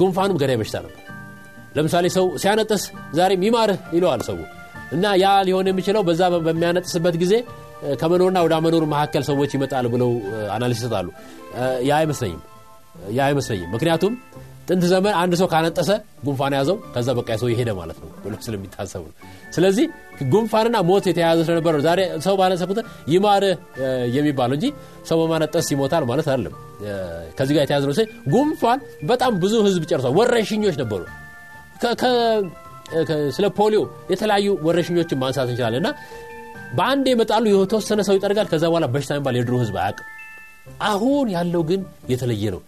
[0.00, 1.02] ጉንፋኑም ገዳይ በሽታ ነበር።
[1.76, 2.82] ለምሳሌ ሰው ሲያነጥስ
[3.14, 4.36] ዛሬም ይማርህ ይለዋል ሰው።
[4.92, 7.34] እና ያ ሊሆን የሚችለው በዛ በሚያነጥስበት ጊዜ
[8.00, 10.10] ከመኖርና ወደ መኖር መካከል ሰዎች ይመጣል ብለው
[10.54, 11.08] አናሊስ ይሰጣሉ።
[11.88, 12.42] ያ አይመስለኝም።
[13.12, 14.12] ያ አይመስለኝም። ምክንያቱም
[14.68, 15.90] ጥንት ዘመን አንድ ሰው ካነጠሰ
[16.24, 19.16] ጉንፋን ያዘው ከዛ በቃ ሰው ይሄደ ማለት ነው ብሎ ስለሚታሰቡ ነው።
[19.52, 19.84] ስለዚህ
[20.32, 23.44] ጉንፋንና ሞት የተያያዘ ስለነበረ ዛሬ ሰው ባነጠሰ ቁጥር ይማር
[24.16, 24.66] የሚባለው እንጂ
[25.08, 26.54] ሰው በማነጠስ ይሞታል ማለት አይደለም።
[27.38, 27.94] ከዚህ ጋር የተያዘ ነው።
[28.34, 31.02] ጉንፋን በጣም ብዙ ህዝብ ጨርሷል። ወረሽኞች ነበሩ።
[33.36, 35.88] ስለ ፖሊዮ የተለያዩ ወረሽኞችን ማንሳት እንችላለን እና
[36.74, 40.06] በአንድ ይመጣሉ የተወሰነ ሰው ይጠርጋል ከዛ በኋላ በሽታ የሚባል የድሮ ህዝብ አያውቅም።
[40.86, 41.80] አሁን ያለው ግን
[42.12, 42.60] የተለየ ነው።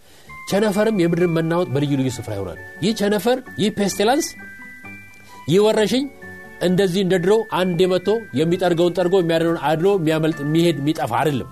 [0.51, 4.29] ቸነፈርም የምድርን መናወጥ በልዩ ልዩ ስፍራ ይሆናል። ይህ ቸነፈር ይህ pestilence
[5.49, 6.05] ይህ ወረሽኝ
[6.61, 8.09] እንደዚህ እንደ ድሮ አንድ መጥቶ
[8.39, 11.51] የሚጠርገውን ጠርጎ የሚያድነውን አድኖ የሚያመልጥ የሚሄድ የሚጠፋ አይደለም።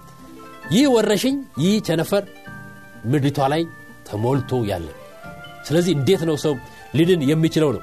[0.75, 2.25] ይህ ወረሽኝ ይህ ቸነፈር
[3.05, 3.63] ምድሪቷ ላይ
[4.09, 4.89] ተሞልቶ ያለ
[5.67, 6.55] ስለዚህ እንዴት ነው ሰው
[6.95, 7.81] ሊድን የሚችለው ነው?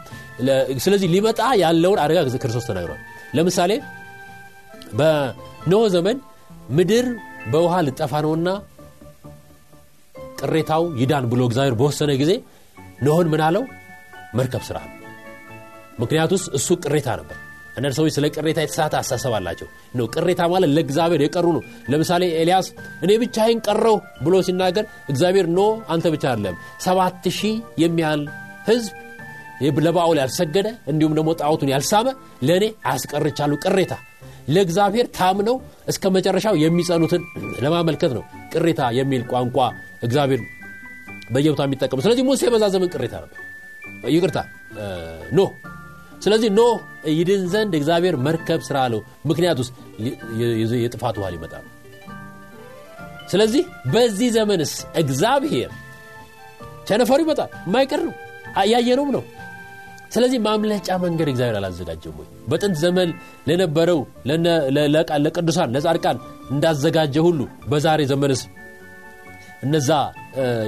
[0.83, 2.99] ስለዚህ ሊመጣ ያለውን አደጋ ክርስቶስ ተናግሯል።
[3.35, 3.71] ለምሳሌ
[4.93, 6.17] በኖህ ዘመን
[6.77, 7.07] ምድር
[7.51, 8.49] በውሃ ልጠፋ ነውና
[10.41, 12.31] ቅሬታው ይዳን ብሎ እግዚአብሔር በወሰነ ጊዜ
[13.05, 13.63] ኖህን ምን አለው?
[14.37, 14.77] መርከብ ስራ
[15.99, 17.37] ምክንያቱስ እሱ ቅሬታ ነበር።
[17.75, 22.67] አንዳንድ ሰዎች ስለ ቅሬታ የተሳተ አሳሰብ አላቸው። ነው ቅሬታ ማለት ለእግዚአብሔር የቀሩ ነው። ለምሳሌ ኤልያስ
[23.05, 25.61] እኔ ብቻዬን ቀረው ብሎ ሲናገር እግዚአብሔር ኖ
[25.93, 28.23] አንተ ብቻ አይደለም ሰባት ሺህ የሚያህል
[28.69, 28.91] ህዝብ
[29.85, 32.07] ለባውል ያልሰገደ እንዲሁም ደግሞ ጣዖቱን ያልሳመ
[32.47, 33.93] ለእኔ አያስቀርቻሉ ቅሬታ
[34.47, 35.55] ለእግዚአብሔር ታምነው
[35.87, 37.23] እስከ መጨረሻው የሚጸኑትን
[37.59, 39.57] ለማመልከት ነው ቅሬታ የሚል ቋንቋ
[40.03, 40.41] እግዚአብሔር
[41.33, 43.39] በየቦታ የሚጠቀሙ ስለዚህ ሙሴ በዛ ዘመን ቅሬታ ነበር።
[44.13, 44.39] ይቅርታ
[45.37, 45.51] ኖህ።
[46.23, 46.73] ስለዚህ ኖህ
[47.11, 49.73] ይድን ዘንድ እግዚአብሔር መርከብ ስራ አለው። ምክንያት ውስጥ
[50.83, 51.53] የጥፋት ውሃ ሊመጣ
[53.31, 55.69] ስለዚህ በዚህ ዘመንስ እግዚአብሔር
[56.87, 57.49] ቸነፈሩ ይመጣል?
[57.67, 58.13] የማይቀር ነው።
[58.71, 59.23] ያየነውም ነው
[60.13, 62.27] ስለዚህ ማምለጫ መንገድ እግዚአብሔር አላዘጋጀም ወይ?
[62.49, 63.09] በጥንት ዘመን
[63.47, 63.99] ለነበረው
[65.25, 66.17] ለቅዱሳን ለጻድቃን
[66.53, 67.39] እንዳዘጋጀ ሁሉ
[67.71, 68.41] በዛሬ ዘመንስ
[69.65, 69.89] እነዛ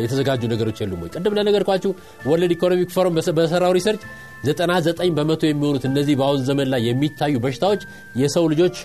[0.03, 1.09] የተዘጋጁ ነገሮች የሉም ወይ?
[1.15, 1.91] ቅድም ለነገርኳችሁ
[2.29, 4.03] World Economic Forum በሰራው research
[4.45, 7.81] 99 በመቶ የሚሆኑት እነዚህ በአሁን ዘመን ላይ የሚታዩ በሽታዎች
[8.21, 8.75] የሰው ልጆች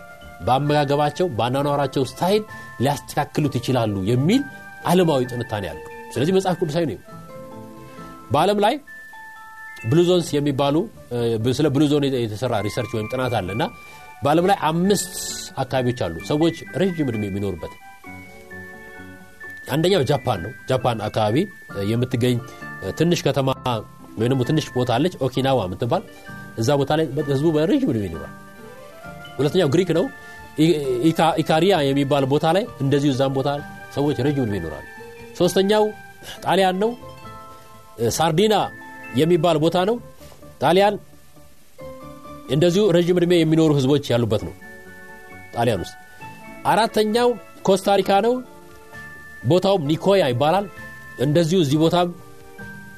[0.46, 2.42] በአመጋገባቸው በአኗኗራቸው style
[2.85, 4.42] ሊያስተካክሉት ይችላሉ የሚል
[4.87, 5.81] አለማዊ ትንታኔ ያሉ
[6.14, 6.99] ስለዚህ መጽሐፍ ቅዱሳዊ ነው
[8.33, 8.75] በዓለም ላይ
[9.85, 10.77] blue zones የሚባሉ
[11.59, 13.64] ስለ blue zone የተሰራ research ወይም ጥናት አለ እና
[14.25, 15.12] በዓለም ላይ አምስት
[15.59, 17.73] አካባቢዎች አሉ ሰዎች ረዥም ዕድሜ የሚኖሩበት።
[19.75, 21.37] አንደኛው ጃፓን ነው። ጃፓን አካባቢ
[21.90, 22.37] የምትገኝ
[22.99, 23.49] ትንሽ ከተማ
[24.21, 26.03] ወይም ትንሽ ቦታ አለች ኦኪናዋ የምትባል።
[26.59, 28.33] እዛ ቦታ ላይ ህዝቡ በረዥም ዕድሜ ይኖራል።
[29.38, 30.07] ሁለተኛው ግሪክ ነው።
[31.43, 33.49] ኢካሪያ የሚባል ቦታ ላይ እንደዚሁ እዛም ቦታ
[33.95, 34.85] ሰዎች ረዥም ዕድሜ ይኖራሉ።
[35.38, 35.85] ሶስተኛው
[36.45, 36.90] ጣሊያን ነው።
[38.16, 38.55] ሳርዲና
[39.18, 39.96] የሚባል ቦታ ነው።
[40.62, 40.94] ጣሊያን
[42.51, 44.55] እንደዚሁ ረዥም ዕድሜ የሚኖሩ ህዝቦች ያሉበት ነው።
[45.55, 45.94] ጣሊያን ውስጥ
[46.66, 47.29] አራተኛው
[47.68, 48.35] ኮስታሪካ ነው።
[49.46, 50.66] ቦታውም ኒኮያ ይባላል።
[51.18, 52.09] እንደዚሁ እዚህ ቦታም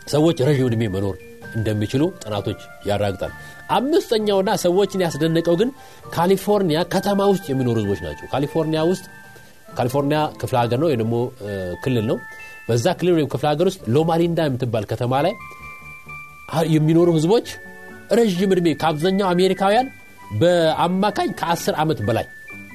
[0.08, 1.16] ሰዎች ረዥም ዕድሜ መኖር
[1.56, 3.32] እንደሚችሉ ጥናቶች ያራግጣል
[3.70, 5.68] አምስተኛውና ሰዎችን ያስደነቀው ግን
[6.14, 9.04] ካሊፎርኒያ ከተማ ውስጥ የሚኖሩ ህዝቦች ናቸው። ካሊፎርኒያ ውስጥ
[9.76, 11.14] ካሊፎርኒያ ክፍለ ሀገር ነው ወይ ደግሞ
[11.84, 12.16] ክልል ነው።
[12.68, 15.34] በዛ ክልል ወይም ክፍለ ሀገር ውስጥ ሎማሊንዳ የምትባል ከተማ ላይ
[16.74, 17.46] የሚኖሩ ህዝቦች
[18.18, 19.86] ረዥም ዕድሜ ከአብዛኛው አሜሪካውያን
[20.40, 22.26] በአማካኝ ከ10 ዓመት በላይ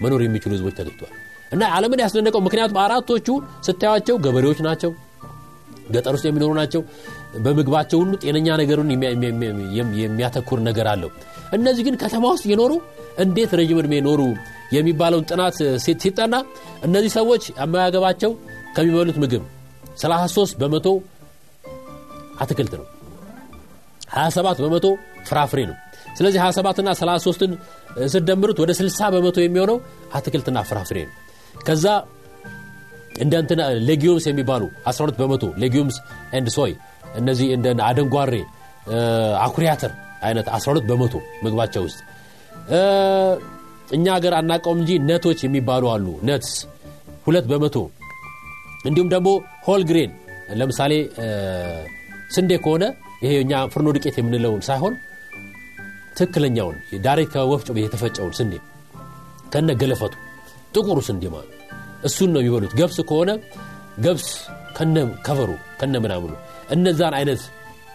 [0.04, 1.14] መኖር የሚችሉ ህዝቦች ተገኝተዋል።
[1.52, 3.28] እና ዓለምን ያስደነቀው ምክንያቱም አራቶቹ
[3.68, 4.92] ስታያቸው ገበሬዎች ናቸው
[5.96, 6.82] ገጠር ውስጥ የሚኖሩ ናቸው።
[7.46, 8.90] በምግባቸው ሁሉ ጤነኛ ነገሩን
[10.02, 11.10] የሚያተኩር ነገር አለው።
[11.58, 12.74] እነዚህ ግን ከተማ ውስጥ የኖሩ
[13.26, 14.22] እንዴት ረዥም ዕድሜ ኖሩ
[14.76, 15.58] የሚባለውን ጥናት
[16.02, 16.36] ሲጠና
[16.84, 18.32] እነዚህ ሰዎች አመጋገባቸው
[18.78, 19.44] ከሚበሉት ምግብ
[20.02, 20.88] 33 በመቶ
[22.42, 22.86] አትክልት ነው
[24.16, 24.86] 27 በመቶ
[25.30, 25.76] ፍራፍሬ ነው።
[26.18, 27.52] ስለዚህ 27 ና 33ን
[28.14, 29.78] ስደምሩት ወደ 60 በመቶ የሚሆነው
[30.14, 31.16] አትክልትና ፍራፍሬ ነው።
[31.68, 31.86] ከዛ
[33.22, 35.98] እንደ እንትና legumes የሚባሉ 12 በመቶ legumes
[36.34, 36.74] and soy
[37.16, 38.34] እነዚህ እንደ አደንጓሬ
[39.40, 39.92] አኩሪ አተር
[40.24, 42.00] አይነት 12 በመቶ ምግባቸው ውስጥ።
[43.92, 46.54] እኛ ሀገር አናቀውም እንጂ nut ኦች የሚባሉ አሉ። nuts
[47.28, 47.76] ሁለት በመቶ
[48.86, 49.30] እንዲሁም ደግሞ
[49.68, 50.12] whole grain
[50.60, 50.94] ለምሳሌ
[52.32, 52.84] ስንዴ ከሆነ
[53.22, 54.94] ይሄ እኛ ፍርኖ ዱቄት የምንለውን ሳይሆን
[56.18, 56.76] ትክክለኛውን
[57.06, 58.54] direct ከወፍጮ የተፈጨውን ስንዴ
[59.54, 60.14] ከነ ገለፈቱ
[60.76, 61.54] ጥቁሩ ስንዴ ማለት
[62.08, 63.32] እሱን ነው የሚበሉት። ገብስ ከሆነ
[64.06, 64.28] ገብስ
[64.78, 64.96] ከነ
[65.28, 66.34] ከቨሩ ከነ ምናምኑ
[66.70, 67.42] እነዛን አይነት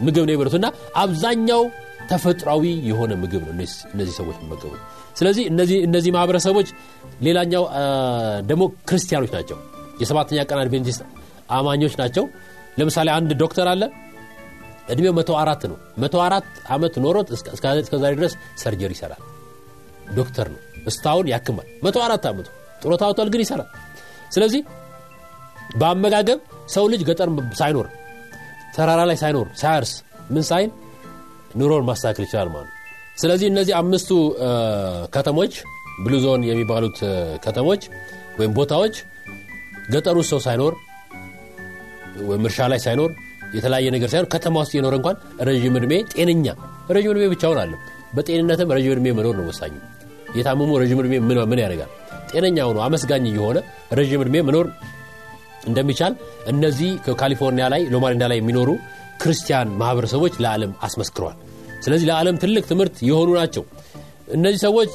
[0.00, 1.62] ምግብ ነው የሚበሉት እና አብዛኛው
[2.10, 3.52] ተፈጥሯዊ የሆነ ምግብ ነው
[3.94, 4.80] እነዚህ ሰዎች የሚመገቡት።
[5.18, 5.44] ስለዚህ
[5.86, 6.68] እነዚህ ማህበረሰቦች
[7.22, 7.64] ሌላኛው
[8.46, 9.58] ደግሞ ክርስቲያኖች ናቸው።
[10.00, 11.02] የሰባተኛ ቀን አድቬንቲስት
[11.50, 12.24] አማኞች ናቸው።
[12.78, 13.82] ለምሳሌ አንድ ዶክተር አለ
[14.88, 19.22] እድሜው መቶ አራት ነው። መቶ አራት ዓመት ኖሮት እስከዛሬ ድረስ ሰርጀሪ ይሰራል።
[20.16, 22.48] ዶክተር ነው። እስታሁን ያክማል። መቶ አራት ዓመቱ
[22.82, 23.68] ጡረታ ወጥቷል ግን ይሰራል።
[24.32, 24.62] ስለዚህ
[25.76, 27.86] በአመጋገብ ሰው ልጅ ገጠር ሳይኖር
[28.76, 29.92] ተራራ ላይ ሳይኖር ሳያርስ
[30.30, 30.70] ምን ሳይል
[31.60, 32.70] ኑሮን ማስተካከል ይችላል ማለት
[33.22, 34.10] ስለዚህ እነዚህ አምስቱ
[35.14, 35.54] ከተሞች
[36.04, 36.98] ብሉዞን የሚባሉት
[37.44, 37.82] ከተሞች
[38.38, 38.94] ወይም ቦታዎች
[40.18, 40.74] ውስጥ ሰው ሳይኖር
[42.28, 43.10] ወይም እርሻ ላይ ሳይኖር
[43.52, 45.16] የተለያየ ነገር ሳይሆን ከተማ ውስጥ የኖረ እንኳን
[45.48, 46.46] ረዥም ዕድሜ ጤነኛ
[46.90, 47.72] ረዥም ዕድሜ ብቻውን አለ
[48.16, 49.74] በጤንነትም ረዥም ዕድሜ መኖር ነው ወሳኝ
[50.38, 51.14] የታመሙ ረዥም ዕድሜ
[51.50, 51.90] ምን ያደርጋል?
[52.32, 53.58] ጤነኛ ሆኖ አመስጋኝ የሆነ
[53.92, 54.66] ረዥም ዕድሜ መኖር
[55.66, 56.12] እንደሚቻል
[56.46, 58.70] እነዚህ ካሊፎርኒያ ላይ ሎማሊንዳ ላይ የሚኖሩ
[59.22, 61.36] ክርስቲያን ማህበረሰቦች ለዓለም አስመስክረዋል
[61.84, 63.62] ስለዚህ ለዓለም ትልቅ ትምህርት የሆኑ ናቸው።
[64.36, 64.90] እነዚህ ሰዎች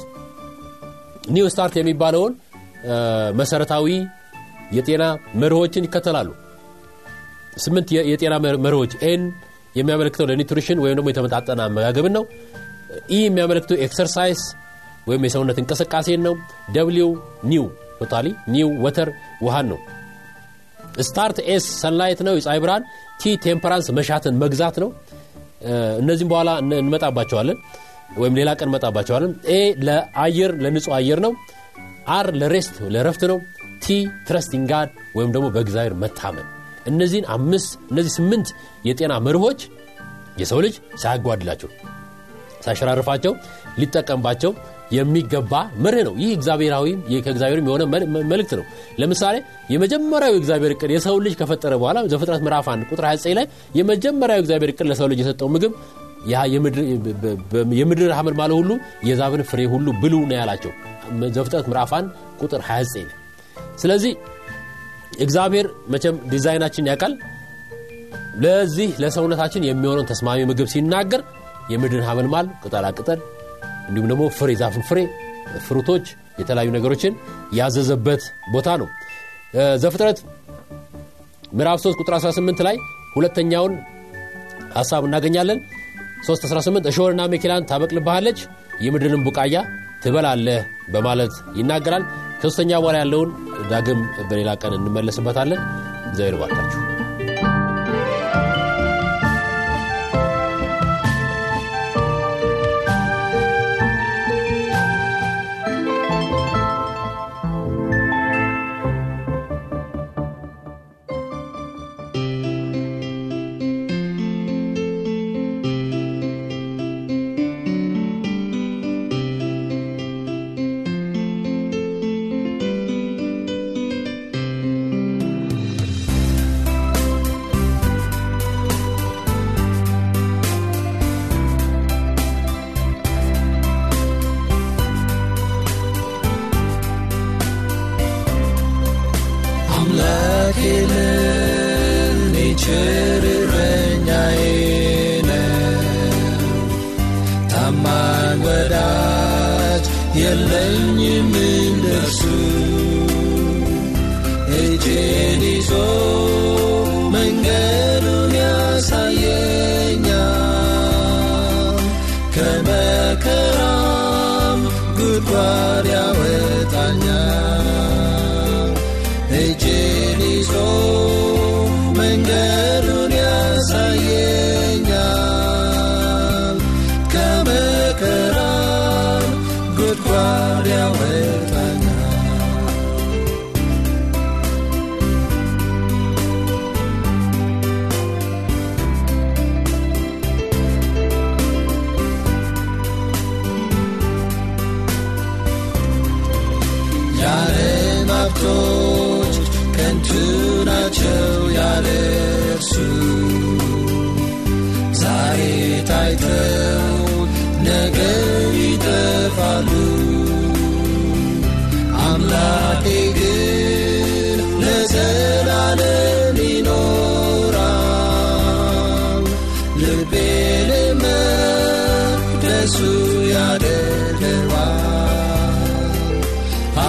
[1.30, 2.34] new start የሚባለውን
[3.34, 3.86] መሰረታዊ
[4.72, 6.28] የጤና መርሆችን ይከተላሉ
[7.58, 9.22] ስምንት የጤና መርሆች N
[9.76, 12.24] የሚያመለክተው ለ nutrition ወይም ደግሞ የተመጣጠነ አመጋገብን ነው።
[13.10, 14.40] E የሚያመለክተው exercise
[15.06, 16.34] ወይም የሰውነት እንቅስቃሴን ነው።
[16.74, 17.10] W
[17.44, 17.66] new
[18.00, 19.08] totally new water
[19.44, 19.78] ውሃን ነው።
[21.00, 22.84] start S sunlight ነው። የፀሐይ ብርሃን
[23.20, 24.90] T temperance መሻትን መግዛት ነው።
[26.00, 27.58] እነዚህም በኋላ እንመጣባቸዋለን
[28.18, 31.32] ወይም ሌላ ቀን እንመጣባቸዋለን። A ለአየር ለንጹህ አየር ነው።
[32.10, 33.38] R ለ rest ለረፍት ነው።
[33.82, 33.96] T
[34.28, 36.46] trusting God ወይም ደግሞ በእግዚአብሔር መታመን
[36.90, 38.48] እነዚህን አምስት እነዚህ ስምንት
[38.88, 39.60] የጤና መርሆች
[40.40, 41.70] የሰው ልጅ ሳያጓድላቸው
[42.64, 43.32] ሳያሸራርፋቸው
[43.80, 44.52] ሊጠቀምባቸው
[44.92, 45.52] የሚገባ
[45.84, 46.86] መርህ ነው። ይህ እግዚአብሔራዊ
[47.24, 47.82] ከእግዚአብሔርም የሆነ
[48.30, 48.64] መልእክት ነው።
[49.00, 49.36] ለምሳሌ
[49.72, 53.46] የመጀመሪያው እግዚአብሔር እቅድ የሰው ልጅ ከፈጠረ በኋላ ዘፍጥረት ምዕራፍ 1 ቁጥር 29 ላይ
[53.78, 55.74] የመጀመሪያው እግዚአብሔር እቅድ ለሰው ልጅ የሰጠው ምግብ
[57.80, 58.70] የምድር ሐመልማል ሁሉ
[59.08, 60.72] የዛብን ፍሬ ሁሉ ብሉ ነው ያላቸው
[61.36, 62.08] ዘፍጥረት ምዕራፍ 1
[62.42, 63.14] ቁጥር 29 ላይ።
[63.78, 64.12] ስለዚህ
[65.18, 67.12] እግዚአብሔር መቼም ዲዛይናችን ያውቃል።
[68.40, 71.22] ለዚህ ለሰውነታችን የሚሆነውን ተስማሚ ምግብ ሲናገር
[71.72, 73.20] የምድርን ሐመልማል ቅጠላቅጠል
[73.88, 74.98] እንዲሁም ደግሞ ፍሬ ዛፍን ፍሬ
[75.66, 76.06] ፍሩቶች
[76.38, 77.12] የተለያዩ ነገሮችን
[77.52, 78.88] ያዘዘበት ቦታ ነው።
[79.82, 80.18] ዘፍጥረት
[81.52, 82.76] ምዕራፍ 3 ቁጥር 18 ላይ
[83.14, 83.74] ሁለተኛውን
[84.76, 85.60] ሀሳብ እናገኛለን።
[86.26, 88.38] 318 እሾህንና ሜኬላን ታበቅልብሃለች
[88.80, 89.56] የምድርን ቡቃያ
[90.02, 92.04] ትበላለህ በማለት ይናገራል።
[92.40, 93.30] ከሶስተኛ በኋላ ያለውን
[93.70, 95.62] ዳግም በሌላ ቀን እንመለስበታለን።
[96.10, 96.97] እግዚአብሔር ባርካችሁ።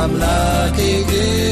[0.01, 1.48] I'm lucky.